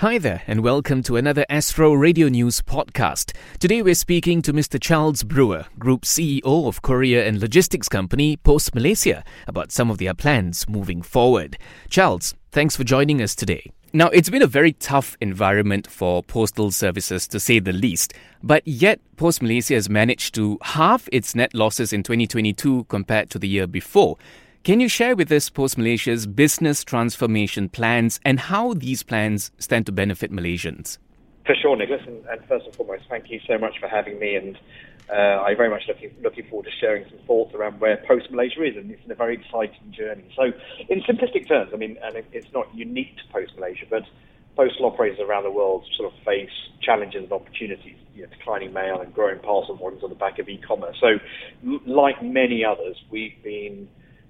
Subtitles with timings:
[0.00, 3.34] Hi there, and welcome to another Astro Radio News podcast.
[3.58, 4.80] Today we're speaking to Mr.
[4.80, 10.14] Charles Brewer, Group CEO of courier and logistics company Pos Malaysia, about some of their
[10.14, 11.58] plans moving forward.
[11.90, 13.72] Charles, thanks for joining us today.
[13.92, 18.62] Now, it's been a very tough environment for postal services to say the least, but
[18.68, 23.48] yet Pos Malaysia has managed to halve its net losses in 2022 compared to the
[23.48, 24.16] year before.
[24.68, 29.86] Can you share with us Pos Malaysia's business transformation plans and how these plans stand
[29.86, 30.98] to benefit Malaysians?
[31.46, 32.02] For sure, Nicholas.
[32.06, 34.34] And, and first and foremost, thank you so much for having me.
[34.34, 34.58] And
[35.08, 38.62] uh, I'm very much looking looking forward to sharing some thoughts around where Pos Malaysia
[38.62, 40.30] is, and it's a very exciting journey.
[40.36, 40.52] So,
[40.90, 44.02] in simplistic terms, I mean, and it's not unique to Pos Malaysia, but
[44.54, 49.00] postal operators around the world sort of face challenges and opportunities, you know, declining mail
[49.00, 50.98] and growing parcel volumes on the back of e-commerce.
[51.00, 51.16] So,
[51.86, 53.88] like many others, we've been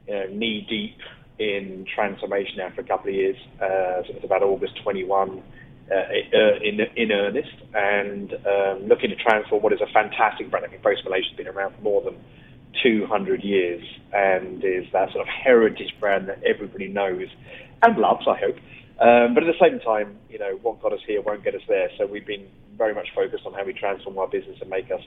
[0.08, 0.96] you know, knee deep
[1.38, 3.36] in transformation now for a couple of years.
[3.60, 5.42] Uh, so it's about August 21
[5.90, 10.66] uh, uh, in in earnest, and um, looking to transform what is a fantastic brand.
[10.66, 12.16] I mean, Pos Malaysia has been around for more than
[12.82, 17.26] 200 years and is that sort of heritage brand that everybody knows
[17.82, 18.56] and loves, I hope.
[19.00, 21.62] Um, but at the same time, you know, what got us here won't get us
[21.68, 21.88] there.
[21.96, 22.46] So we've been
[22.76, 25.02] very much focused on how we transform our business and make us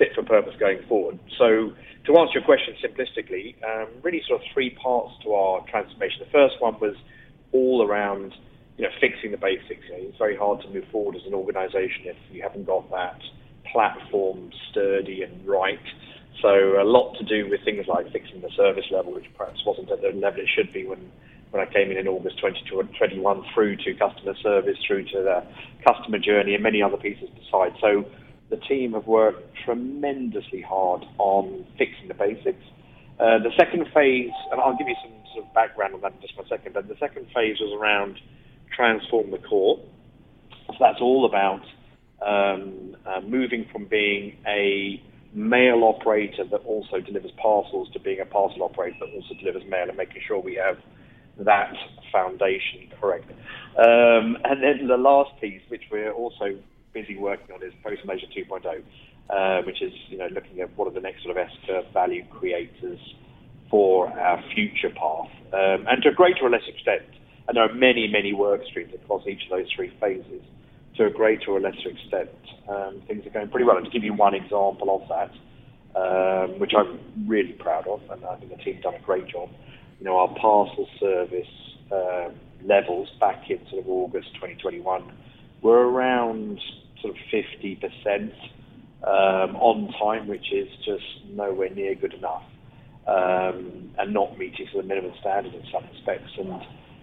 [0.00, 1.20] fit for purpose going forward.
[1.36, 1.72] So
[2.06, 6.24] to answer your question simplistically, um, really sort of three parts to our transformation.
[6.24, 6.96] The first one was
[7.52, 8.32] all around,
[8.78, 9.84] you know, fixing the basics.
[9.84, 12.90] You know, it's very hard to move forward as an organisation if you haven't got
[12.90, 13.20] that
[13.70, 15.78] platform sturdy and right.
[16.40, 19.90] So a lot to do with things like fixing the service level, which perhaps wasn't
[19.90, 21.12] at the level it should be when
[21.50, 25.42] when I came in in August 2021 through to customer service, through to the
[25.84, 27.74] customer journey, and many other pieces besides.
[27.80, 28.06] So
[28.50, 32.62] the team have worked tremendously hard on fixing the basics.
[33.18, 36.20] Uh, the second phase, and I'll give you some sort of background on that in
[36.20, 38.18] just a second, but the second phase was around
[38.74, 39.78] transform the core.
[40.66, 41.62] So that's all about
[42.26, 48.26] um, uh, moving from being a mail operator that also delivers parcels to being a
[48.26, 50.78] parcel operator that also delivers mail and making sure we have
[51.38, 51.72] that
[52.12, 53.30] foundation correct.
[53.78, 56.58] Um, and then the last piece, which we're also
[56.92, 58.82] busy working on, is Pos Malaysia 2.0,
[59.30, 62.24] uh, which is you know looking at what are the next sort of S-curve value
[62.30, 62.98] creators
[63.70, 65.30] for our future path.
[65.52, 67.06] Um, and to a greater or less extent,
[67.48, 70.42] and there are many, many work streams across each of those three phases,
[70.96, 72.30] to a greater or lesser extent,
[72.68, 73.76] um, things are going pretty well.
[73.76, 75.32] And to give you one example of that,
[75.98, 79.50] um, which I'm really proud of, and I think the team's done a great job,
[79.98, 81.46] you know, our parcel service
[81.92, 82.28] uh,
[82.64, 85.12] levels back in sort of August 2021
[85.62, 86.60] were around
[87.02, 88.32] sort of 50%
[89.02, 92.44] um, on time, which is just nowhere near good enough,
[93.06, 96.32] um, and not meeting sort of minimum standard in some respects.
[96.38, 96.60] And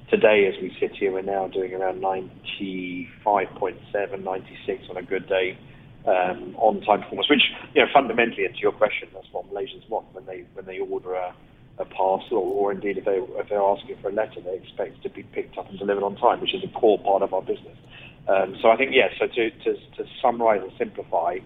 [0.10, 5.58] today, as we sit here, we're now doing around 95.7, 96 on a good day
[6.06, 7.44] um, on time performance, which
[7.74, 10.80] you know fundamentally, and to your question, that's what Malaysians want when they when they
[10.80, 11.36] order a
[11.80, 15.10] a parcel, or indeed if, they, if they're asking for a letter, they expect to
[15.10, 17.78] be picked up and delivered on time, which is a core part of our business.
[18.28, 21.38] Um, so I think, yes, so to, to, to summarise and simplify,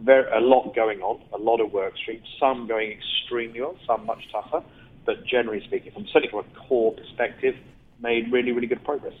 [0.00, 4.04] very, a lot going on, a lot of work streams, some going extremely well, some
[4.04, 4.64] much tougher,
[5.06, 7.54] but generally speaking, from certainly from a core perspective,
[8.00, 9.14] made really, really good progress.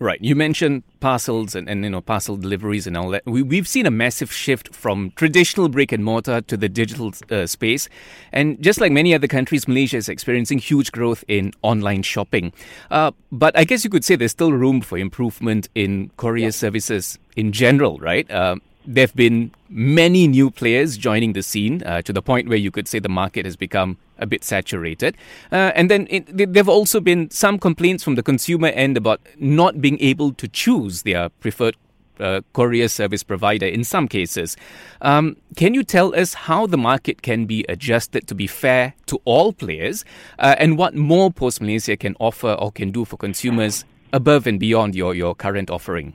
[0.00, 0.22] Right.
[0.22, 3.26] You mentioned parcels and, and you know parcel deliveries and all that.
[3.26, 7.46] We, we've seen a massive shift from traditional brick and mortar to the digital uh,
[7.46, 7.88] space,
[8.32, 12.52] and just like many other countries, Malaysia is experiencing huge growth in online shopping.
[12.92, 16.50] Uh, but I guess you could say there's still room for improvement in courier yeah.
[16.50, 18.30] services in general, right?
[18.30, 18.56] Uh,
[18.86, 22.70] there have been many new players joining the scene uh, to the point where you
[22.70, 25.16] could say the market has become a bit saturated.
[25.50, 29.20] Uh, and then it, there have also been some complaints from the consumer end about
[29.38, 31.76] not being able to choose their preferred
[32.20, 34.56] uh, courier service provider in some cases.
[35.00, 39.20] Um, can you tell us how the market can be adjusted to be fair to
[39.24, 40.04] all players
[40.38, 44.58] uh, and what more Pos Malaysia can offer or can do for consumers above and
[44.58, 46.14] beyond your, your current offering?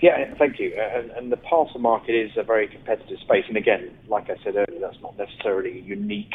[0.00, 0.72] Yeah, thank you.
[0.74, 3.44] And, and, the parcel market is a very competitive space.
[3.48, 6.34] And again, like I said earlier, that's not necessarily unique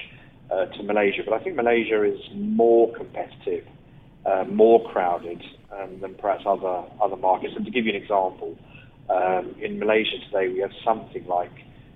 [0.53, 3.65] uh, to Malaysia, but I think Malaysia is more competitive,
[4.25, 5.41] uh, more crowded
[5.71, 7.53] um, than perhaps other other markets.
[7.55, 8.55] And to give you an example,
[9.09, 11.51] um, in Malaysia today we have something like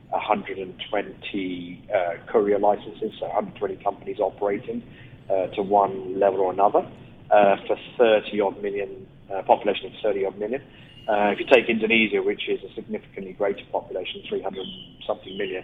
[0.10, 4.82] 120 uh, courier licenses, so 120 companies operating
[5.30, 6.90] uh, to one level or another
[7.30, 9.06] uh, for 30 odd million
[9.46, 10.62] population of 30 odd million.
[11.10, 14.66] If you take Indonesia, which is a significantly greater population, 300
[15.06, 15.64] something million,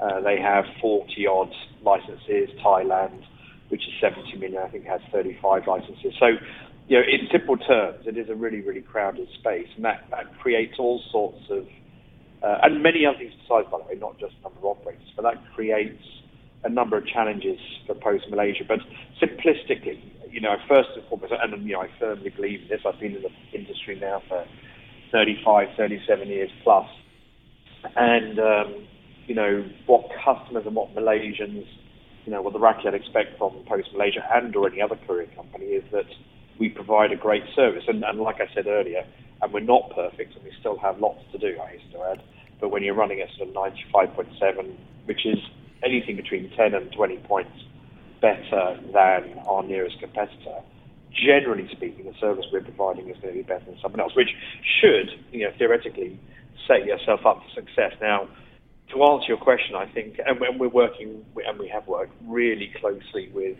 [0.00, 1.52] uh, they have 40 odd
[1.82, 2.50] licenses.
[2.64, 3.22] Thailand,
[3.68, 6.14] which is 70 million, I think has 35 licenses.
[6.18, 6.26] So
[6.90, 10.36] you know, in simple terms, it is a really, really crowded space, and that, that
[10.40, 11.64] creates all sorts of,
[12.42, 15.22] uh, and many other things besides, by the way, not just number of operators, but
[15.22, 16.02] that creates
[16.64, 18.64] a number of challenges for Pos Malaysia.
[18.66, 18.80] But
[19.22, 22.80] simplistically, you know, first and foremost, and you know, I firmly believe in this.
[22.84, 24.44] I've been in the industry now for
[25.12, 26.88] 35, 37 years plus,
[27.94, 28.88] and um,
[29.26, 31.66] you know what customers and what Malaysians,
[32.24, 35.66] you know, what the Rakyat expect from Pos Malaysia and or any other courier company
[35.66, 36.06] is that
[36.58, 37.84] we provide a great service.
[37.88, 39.02] And, and like I said earlier,
[39.42, 41.58] and we're not perfect, and we still have lots to do.
[41.58, 42.22] I used to add,
[42.60, 44.76] but when you're running at sort of 95.7,
[45.06, 45.38] which is
[45.82, 47.56] anything between 10 and 20 points
[48.20, 50.60] better than our nearest competitor,
[51.10, 54.30] generally speaking, the service we're providing is going to be better than someone else, which
[54.80, 56.20] should, you know, theoretically
[56.68, 57.92] set yourself up for success.
[58.00, 58.28] Now,
[58.92, 63.30] to answer your question, I think, and we're working, and we have worked really closely
[63.32, 63.56] with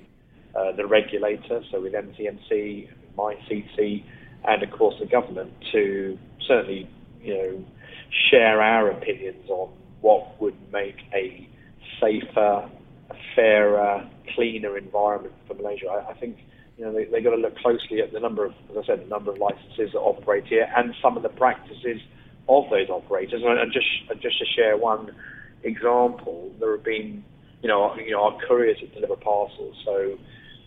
[0.55, 4.05] uh, the regulator, so with MCMC, MyCC,
[4.49, 6.89] and of course the government to certainly,
[7.23, 7.65] you know,
[8.31, 11.49] share our opinions on what would make a
[12.01, 12.69] safer,
[13.37, 15.87] fairer, cleaner environment for Malaysia.
[15.89, 16.39] I, I think
[16.79, 19.03] you know they, they've got to look closely at the number of, as I said,
[19.05, 22.01] the number of licenses that operate here and some of the practices
[22.49, 23.43] of those operators.
[23.45, 25.15] And, and just and just to share one
[25.63, 27.25] example, there have been
[27.63, 29.77] you know you know our couriers that deliver parcels.
[29.85, 30.19] So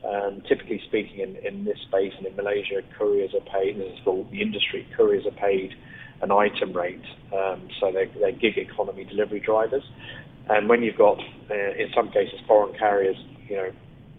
[0.08, 3.78] um, typically speaking, in, in this space and in Malaysia, couriers are paid.
[3.80, 4.88] This is the industry.
[4.98, 5.74] Couriers are paid
[6.22, 7.04] an item rate,
[7.34, 9.84] um, so they're, they're gig economy delivery drivers.
[10.50, 11.20] And when you've got,
[11.50, 13.16] uh, in some cases, foreign carriers,
[13.48, 13.72] you know,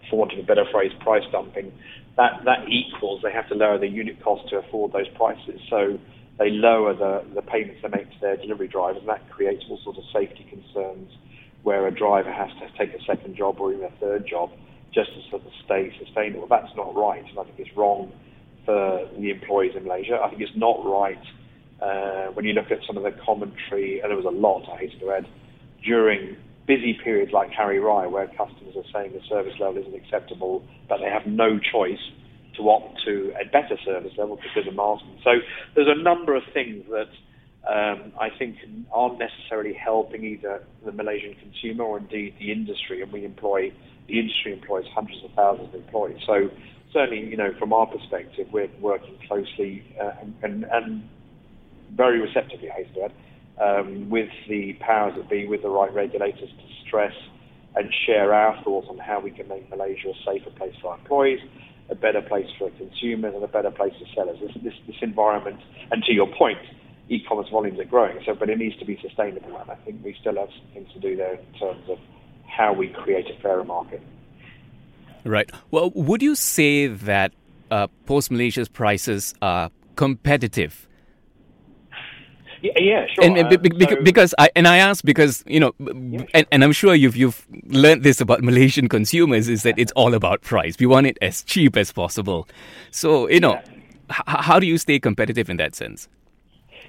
[0.09, 1.71] for want of a better phrase, price dumping,
[2.17, 5.59] that, that equals they have to lower the unit cost to afford those prices.
[5.69, 5.99] So
[6.37, 9.79] they lower the, the payments they make to their delivery drivers, and that creates all
[9.83, 11.09] sorts of safety concerns
[11.63, 14.51] where a driver has to take a second job or even a third job
[14.93, 16.47] just to sort of stay sustainable.
[16.47, 18.11] That's not right, and I think it's wrong
[18.65, 20.19] for the employees in Malaysia.
[20.23, 21.23] I think it's not right
[21.81, 24.77] uh, when you look at some of the commentary, and there was a lot, I
[24.77, 25.27] hate to add,
[25.83, 26.37] during
[26.67, 30.97] busy periods like Hari Raya, where customers are saying the service level isn't acceptable, but
[30.97, 32.01] they have no choice
[32.57, 35.19] to opt to a better service level because of masking.
[35.23, 35.31] So
[35.75, 37.09] there's a number of things that
[37.67, 38.57] um, I think
[38.91, 43.71] aren't necessarily helping either the Malaysian consumer or indeed the industry, and we employ
[44.07, 46.21] the industry employs hundreds of thousands of employees.
[46.27, 46.49] So
[46.93, 50.11] certainly, you know, from our perspective, we're working closely uh,
[50.43, 51.09] and, and,
[51.95, 53.11] very receptively, I to
[53.61, 57.13] um, with the powers that be, with the right regulators to stress
[57.75, 60.99] and share our thoughts on how we can make Malaysia a safer place for our
[60.99, 61.39] employees,
[61.89, 64.39] a better place for consumers, and a better place for sellers.
[64.39, 65.59] This, this, this environment,
[65.91, 66.57] and to your point,
[67.09, 70.15] e-commerce volumes are growing, so but it needs to be sustainable, and I think we
[70.19, 71.99] still have some things to do there in terms of
[72.47, 74.01] how we create a fairer market.
[75.23, 75.51] Right.
[75.71, 77.33] Well, would you say that
[77.71, 80.87] uh, Pos Malaysia's prices are competitive?
[82.61, 83.23] Yeah, yeah sure.
[83.23, 86.27] And, be, so, because I and I ask because you know, yeah, sure.
[86.33, 90.13] and, and I'm sure you've you've learned this about Malaysian consumers is that it's all
[90.13, 90.77] about price.
[90.79, 92.47] We want it as cheap as possible.
[92.91, 93.61] So you know, yeah.
[94.11, 96.07] h- how do you stay competitive in that sense?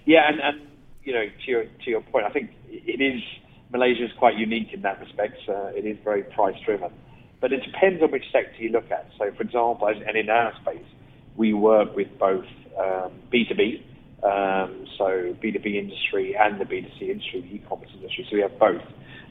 [0.04, 0.60] Yeah, and, and
[1.04, 3.22] you know, to your to your point, I think it is
[3.72, 5.36] Malaysia is quite unique in that respect.
[5.48, 6.90] Uh, it is very price driven,
[7.40, 9.08] but it depends on which sector you look at.
[9.18, 10.86] So, for example, and in our space,
[11.36, 12.46] we work with both
[12.78, 13.82] um, B2B,
[14.26, 18.26] um, so B2B industry and the B2C industry, the e-commerce industry.
[18.30, 18.82] So we have both.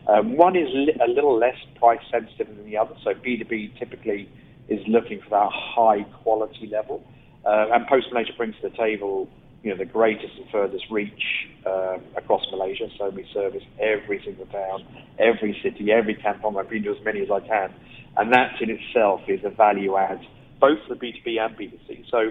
[0.07, 2.95] Um, one is li- a little less price sensitive than the other.
[3.03, 4.29] So B2B typically
[4.69, 7.03] is looking for that high quality level,
[7.45, 9.27] uh, and Post Malaysia brings to the table
[9.65, 11.23] you know, the greatest and furthest reach
[11.65, 12.85] um, across Malaysia.
[12.99, 14.85] So we service every single town,
[15.17, 16.55] every city, every kampong.
[16.57, 17.73] I've been to as many as I can.
[18.15, 20.21] And that in itself is a value add,
[20.61, 22.05] both for the B2B and B2C.
[22.11, 22.29] So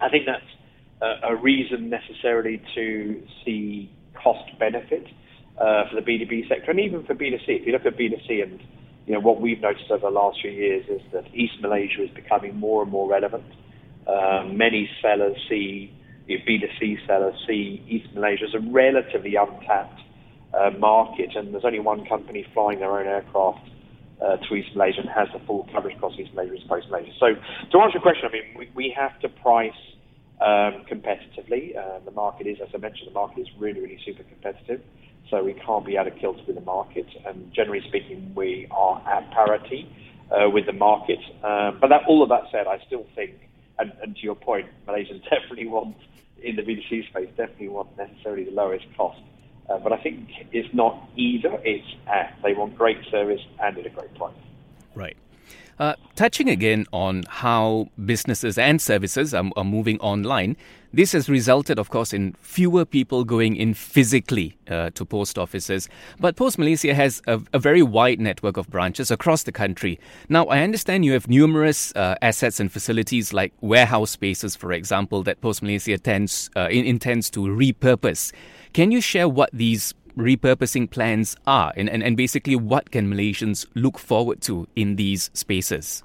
[0.00, 0.48] I think that's
[1.00, 5.06] a, a reason necessarily to see cost benefit
[5.60, 7.48] uh, for the B2B sector and even for B2C.
[7.48, 8.60] If you look at B2C and
[9.06, 12.10] you know, what we've noticed over the last few years is that East Malaysia is
[12.10, 13.44] becoming more and more relevant.
[14.06, 15.92] Um, many sellers see
[16.26, 20.00] you know, B2C sellers see East Malaysia as a relatively untapped
[20.52, 23.66] uh, market, and there's only one company flying their own aircraft
[24.20, 27.12] uh, to East Malaysia and has the full coverage across East Malaysia opposed to Malaysia.
[27.18, 29.72] So to answer your question, I mean, we, we have to price
[30.40, 31.76] um, competitively.
[31.76, 34.80] Uh, the market is, as I mentioned, the market is really, really super competitive.
[35.30, 37.06] So we can't be out of kilter with the market.
[37.26, 39.90] And generally speaking, we are at parity
[40.30, 41.18] uh, with the market.
[41.42, 43.32] Um, but that, all of that said, I still think,
[43.78, 45.96] and, and to your point, Malaysians definitely want
[46.42, 49.20] in the B2C space definitely want necessarily the lowest cost.
[49.68, 51.58] Uh, but I think it's not either.
[51.62, 52.38] It's at.
[52.42, 54.34] They want great service and at a great price.
[54.94, 55.16] Right.
[55.78, 60.56] Uh, touching again on how businesses and services are, are, moving online,
[60.92, 65.88] this has resulted, of course, in fewer people going in physically uh, to post offices.
[66.18, 70.00] But Pos Malaysia has a, a, very wide network of branches across the country.
[70.28, 75.22] Now, I understand you have numerous uh, assets and facilities like warehouse spaces, for example,
[75.22, 78.32] that Pos Malaysia tends, uh, in, intends to repurpose.
[78.72, 83.66] Can you share what these repurposing plans are and, and, and basically what can Malaysians
[83.74, 86.02] look forward to in these spaces?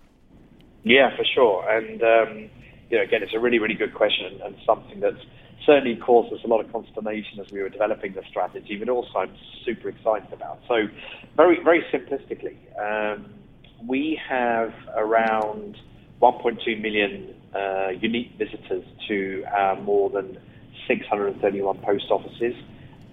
[0.83, 1.69] Yeah, for sure.
[1.69, 2.49] And, um,
[2.89, 5.23] you know, again, it's a really, really good question and something that's
[5.65, 9.19] certainly caused us a lot of consternation as we were developing the strategy, but also
[9.19, 10.59] I'm super excited about.
[10.67, 10.87] So,
[11.37, 13.33] very, very simplistically, um,
[13.87, 15.77] we have around
[16.21, 20.37] 1.2 million uh, unique visitors to our more than
[20.87, 22.55] 631 post offices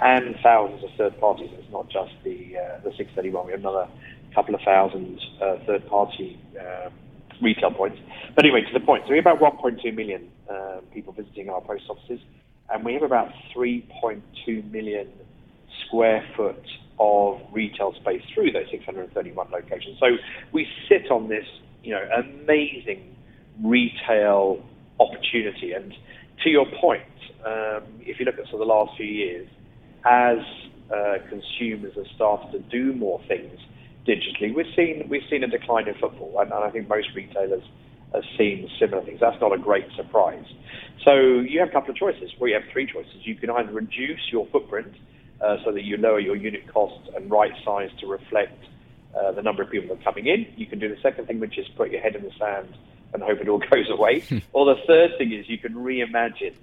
[0.00, 1.50] and thousands of third parties.
[1.52, 3.46] It's not just the uh, the 631.
[3.46, 3.88] We have another
[4.34, 6.92] couple of thousand uh, third party um,
[7.42, 7.98] retail points.
[8.34, 9.04] But anyway, to the point.
[9.06, 12.20] So we have about 1.2 million uh, people visiting our post offices,
[12.70, 15.08] and we have about 3.2 million
[15.86, 16.64] square foot
[16.98, 19.98] of retail space through those 631 locations.
[19.98, 20.06] So
[20.52, 21.46] we sit on this,
[21.82, 23.16] you know, amazing
[23.64, 24.62] retail
[24.98, 25.72] opportunity.
[25.72, 25.94] And
[26.44, 27.02] to your point,
[27.44, 29.48] um, if you look at sort of the last few years,
[30.04, 30.38] as
[30.94, 33.58] uh, consumers have started to do more things
[34.06, 37.62] digitally, we've seen we've seen a decline in footfall, and, and I think most retailers
[38.12, 39.20] have seen similar things.
[39.20, 40.44] That's not a great surprise.
[41.04, 42.30] So you have a couple of choices.
[42.38, 43.14] Well, you have three choices.
[43.22, 44.94] You can either reduce your footprint
[45.40, 48.58] uh, so that you lower your unit costs and right size to reflect
[49.18, 50.46] uh, the number of people that are coming in.
[50.56, 52.76] You can do the second thing, which is put your head in the sand
[53.12, 54.24] and hope it all goes away.
[54.52, 56.54] or the third thing is you can reimagine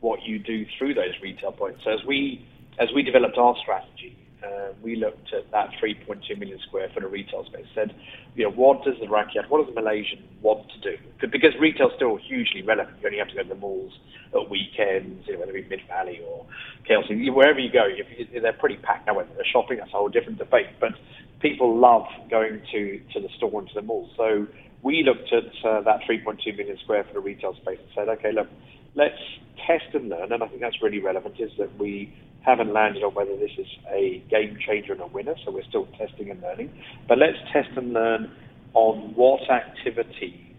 [0.00, 1.80] what you do through those retail points.
[1.84, 2.46] So as we
[2.80, 7.12] as we developed our strategy, uh, we looked at that 3.2 million square foot of
[7.12, 7.66] retail space.
[7.74, 7.94] Said,
[8.34, 10.96] you know, what does the Rakyat, what does the Malaysian want to do?
[11.20, 12.96] Because retail's still hugely relevant.
[13.00, 13.92] You only have to go to the malls
[14.34, 16.46] at weekends, you know, whether it be Mid Valley or
[16.88, 19.06] KLCC, wherever you go, you, they're pretty packed.
[19.06, 20.68] Now, whether they're shopping, that's a whole different debate.
[20.80, 20.92] But
[21.40, 24.08] people love going to to the store and to the mall.
[24.16, 24.46] So
[24.82, 28.32] we looked at uh, that 3.2 million square foot of retail space and said, okay,
[28.32, 28.48] look,
[28.94, 29.20] let's
[29.66, 30.32] test and learn.
[30.32, 31.36] And I think that's really relevant.
[31.38, 35.34] Is that we haven't landed on whether this is a game changer and a winner,
[35.44, 36.72] so we're still testing and learning.
[37.08, 38.30] But let's test and learn
[38.74, 40.56] on what activities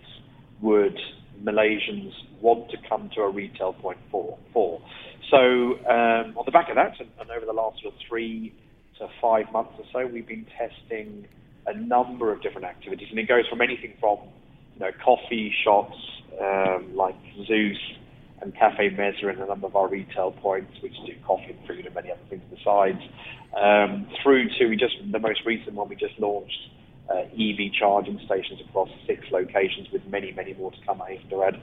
[0.61, 0.97] would
[1.43, 4.37] Malaysians want to come to a retail point for.
[4.53, 4.81] for.
[5.29, 8.53] So um, on the back of that, and, and over the last sort of three
[8.99, 11.25] to five months or so, we've been testing
[11.65, 14.17] a number of different activities, and it goes from anything from
[14.75, 15.97] you know coffee shops
[16.39, 17.15] um, like
[17.49, 17.77] ZUS
[18.41, 21.85] and Cafe Meza and a number of our retail points, which do coffee and food
[21.85, 22.99] and many other things besides,
[23.59, 26.69] um, through to we just the most recent one we just launched.
[27.09, 31.01] Uh, EV charging stations across six locations, with many, many more to come.
[31.01, 31.59] I have to add,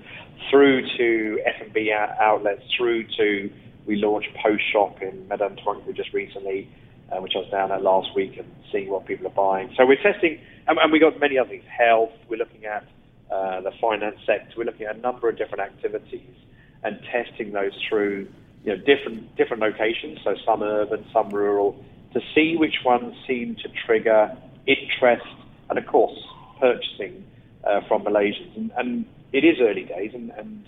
[0.51, 3.51] through to F&B outlets, through to
[3.87, 6.69] we launched Post Shop in Medan Toronto just recently,
[7.11, 9.73] uh, which I was down at last week and seeing what people are buying.
[9.79, 11.65] So we're testing, and, and we got many other things.
[11.67, 12.85] Health, we're looking at
[13.33, 16.37] uh, the finance sector, we're looking at a number of different activities
[16.85, 18.29] and testing those through
[18.65, 21.83] you know different different locations, so some urban, some rural,
[22.13, 25.27] to see which ones seem to trigger interest
[25.71, 26.19] and of course
[26.61, 27.25] purchasing
[27.65, 28.57] uh, from Malaysians.
[28.57, 30.65] And, and, it is early days, and, and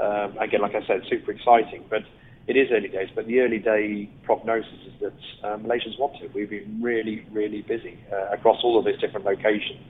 [0.00, 2.02] um, again, like I said, super exciting, but
[2.46, 3.08] it is early days.
[3.12, 6.32] But the early day prognosis is that uh, Malaysians want it.
[6.32, 9.82] We've been really, really busy uh, across all of these different locations,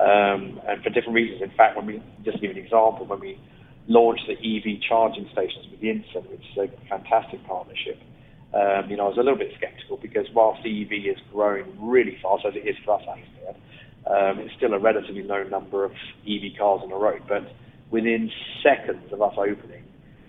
[0.00, 1.42] um, and for different reasons.
[1.42, 3.38] In fact, when we just give an example, when we
[3.88, 7.98] launched the EV charging stations with Yinson, which is a fantastic partnership.
[8.52, 11.64] Um, you know, I was a little bit sceptical because whilst the EV is growing
[11.80, 13.22] really fast, as it is for us, I
[14.06, 15.92] um, it's still a relatively low number of
[16.26, 17.22] EV cars on the road.
[17.28, 17.46] But
[17.90, 18.30] within
[18.62, 19.84] seconds of us opening,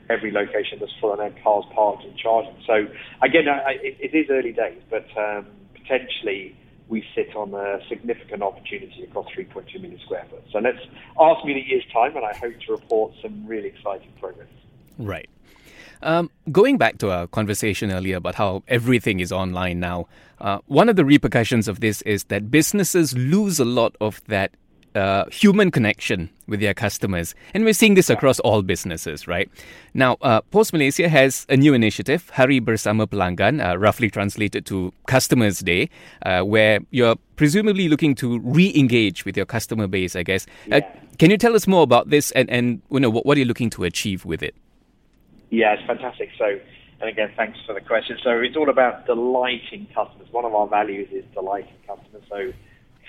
[0.09, 2.55] every location was full and had cars parked and charging.
[2.67, 2.85] So
[3.23, 6.55] again, I, it, it is early days, but um, potentially
[6.91, 10.43] we sit on a significant opportunity across 3.2 million square foot.
[10.51, 10.77] So let's
[11.19, 14.49] ask me in a year's time, and I hope to report some really exciting progress.
[14.99, 15.29] Right.
[16.03, 20.07] Um, going back to our conversation earlier about how everything is online now,
[20.39, 24.51] uh, one of the repercussions of this is that businesses lose a lot of that
[24.95, 27.33] uh, human connection with their customers.
[27.53, 29.49] And we're seeing this across all businesses, right?
[29.93, 34.93] Now, uh, Pos Malaysia has a new initiative, Hari Bersama Pelanggan, uh, roughly translated to
[35.07, 35.89] Customers Day,
[36.25, 40.45] uh, where you're presumably looking to re engage with your customer base, I guess.
[40.71, 40.95] Uh, yeah.
[41.17, 43.45] can you tell us more about this and, and you know, what, what are you
[43.45, 44.55] looking to achieve with it?
[45.49, 46.29] Yeah, it's fantastic.
[46.37, 46.59] So,
[47.01, 48.17] and again, thanks for the question.
[48.23, 50.27] So, it's all about delighting customers.
[50.31, 52.23] One of our values is delighting customers.
[52.29, 52.53] So,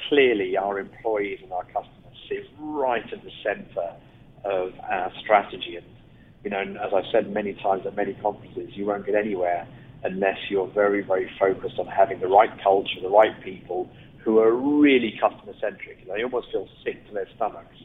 [0.09, 3.93] clearly our employees and our customers sit right at the centre
[4.45, 5.77] of our strategy.
[5.77, 5.87] And
[6.45, 9.67] you know, and as I've said many times at many conferences, you won't get anywhere
[10.05, 13.89] unless you're very, very focused on having the right culture, the right people
[14.25, 16.07] who are really customer centric.
[16.07, 17.77] They almost feel sick to their stomachs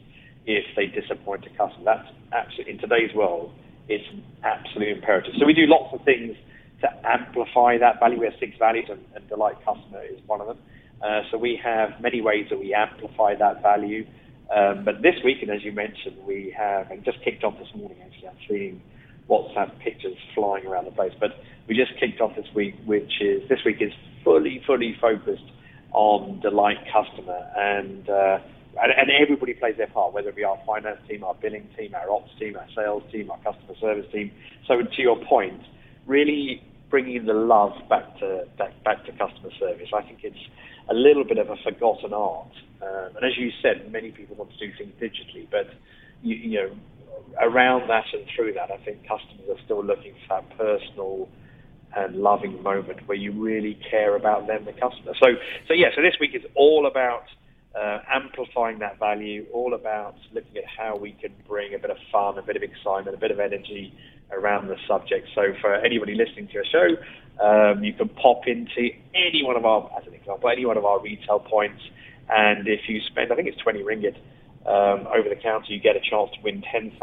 [0.46, 1.84] if they disappoint a customer.
[1.84, 3.52] That's absolutely in today's world,
[3.88, 4.04] it's
[4.42, 5.34] absolutely imperative.
[5.38, 6.36] So we do lots of things
[6.80, 8.20] to amplify that value.
[8.20, 10.58] We have six values, and, and delight customer is one of them.
[11.02, 14.06] Uh, so we have many ways that we amplify that value.
[14.54, 17.68] Um, but this week, and as you mentioned, we have, and just kicked off this
[17.74, 18.82] morning actually, I'm seeing
[19.28, 21.12] WhatsApp pictures flying around the place.
[21.20, 21.32] But
[21.68, 23.92] we just kicked off this week, which is, this week is
[24.24, 25.44] fully, fully focused
[25.92, 27.38] on delight customer.
[27.56, 28.38] And, uh,
[28.80, 31.94] and, and everybody plays their part, whether it be our finance team, our billing team,
[31.94, 34.32] our ops team, our sales team, our customer service team.
[34.66, 35.60] So to your point,
[36.06, 39.88] really bringing the love back to back, back to customer service.
[39.94, 40.48] I think it's
[40.90, 42.52] a little bit of a forgotten art.
[42.82, 45.66] Um, and as you said, many people want to do things digitally, but
[46.22, 46.76] you, you know,
[47.40, 51.28] around that and through that, I think customers are still looking for that personal
[51.96, 55.14] and loving moment where you really care about them, the customer.
[55.20, 55.26] So,
[55.66, 55.88] so yeah.
[55.96, 57.24] So this week is all about
[57.78, 61.96] uh, amplifying that value, all about looking at how we can bring a bit of
[62.10, 63.94] fun, a bit of excitement, a bit of energy
[64.32, 65.28] around the subject.
[65.34, 69.64] So for anybody listening to a show, um, you can pop into any one of
[69.64, 71.82] our, as an example, any one of our retail points,
[72.28, 74.16] and if you spend, I think it's 20 ringgit
[74.66, 76.98] um, over the counter, you get a chance to win 10,000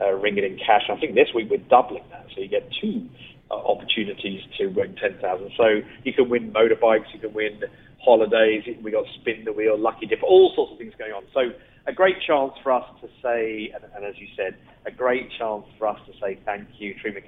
[0.00, 0.82] uh, ringgit in cash.
[0.88, 3.08] And I think this week we're doubling that, so you get two
[3.50, 5.52] uh, opportunities to win 10,000.
[5.56, 7.62] So you can win motorbikes, you can win
[8.00, 11.24] holidays, we got spin the wheel, lucky dip, all sorts of things going on.
[11.34, 11.50] So
[11.86, 15.64] a great chance for us to say, and, and as you said, a great chance
[15.78, 17.22] for us to say thank you, Terima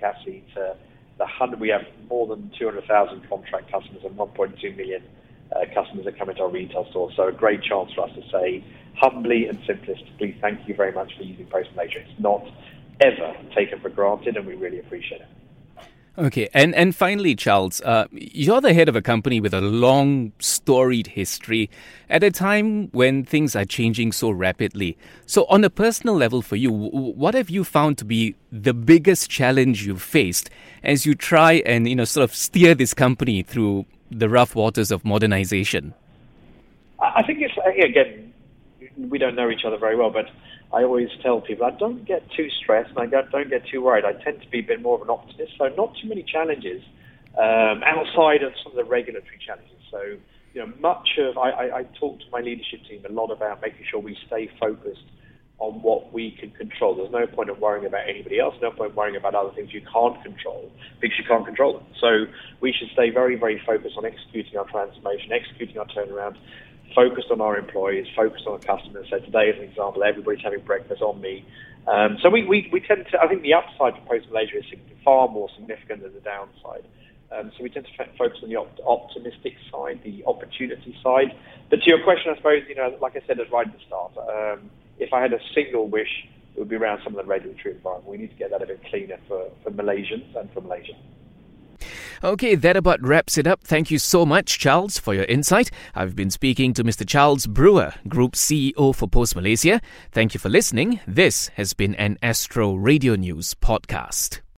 [0.55, 0.77] to
[1.19, 1.61] the hundred.
[1.61, 5.03] We have more than 200,000 contract customers and 1.2 million
[5.53, 7.15] uh, customers that come into our retail stores.
[7.17, 8.65] So a great chance for us to say
[8.97, 11.65] humbly and simplistically, thank you very much for using Pos.
[11.77, 12.45] It's not
[13.01, 15.40] ever taken for granted, and we really appreciate it.
[16.21, 20.33] Okay, and, and finally, Charles, uh, you're the head of a company with a long,
[20.39, 21.71] storied history
[22.11, 24.99] at a time when things are changing so rapidly.
[25.25, 29.31] So, on a personal level for you, what have you found to be the biggest
[29.31, 30.51] challenge you've faced
[30.85, 34.91] as you try and you know sort of steer this company through the rough waters
[34.91, 35.95] of modernization?
[37.01, 38.35] I think it's again,
[38.99, 40.27] we don't know each other very well, but
[40.73, 44.05] I always tell people I don't get too stressed and I don't get too worried.
[44.05, 46.83] I tend to be a bit more of an optimist, so not too many challenges
[47.37, 49.79] um, outside of some of the regulatory challenges.
[49.91, 50.01] So,
[50.55, 53.61] you know, much of I, I, I talk to my leadership team a lot about
[53.61, 55.07] making sure we stay focused
[55.61, 56.97] on what we can control.
[56.97, 59.75] There's no point in worrying about anybody else, no point in worrying about other things
[59.75, 61.87] you can't control because you can't control them.
[62.01, 62.25] So
[62.61, 66.37] we should stay very, very focused on executing our transformation, executing our turnaround,
[66.95, 69.07] focused on our employees, focused on our customers.
[69.11, 71.45] So today, as an example, everybody's having breakfast on me.
[71.87, 74.65] Um, so we, we, we tend to, I think the upside for Pos Malaysia is
[75.05, 76.85] far more significant than the downside.
[77.33, 81.31] Um, so we tend to focus on the op- optimistic side, the opportunity side.
[81.71, 84.13] But to your question, I suppose, you know, like I said right at the start,
[84.19, 86.11] um, if I had a single wish,
[86.55, 88.11] it would be around some of the regulatory environment.
[88.11, 90.95] We need to get that a bit cleaner for, for Malaysians and for Malaysia.
[92.23, 93.63] Okay, that about wraps it up.
[93.63, 95.71] Thank you so much, Charles, for your insight.
[95.95, 97.07] I've been speaking to Mr.
[97.07, 99.81] Charles Brewer, Group CEO for Pos Malaysia.
[100.13, 101.01] Thank you for listening.
[101.07, 104.41] This has been an Astro Radio News podcast.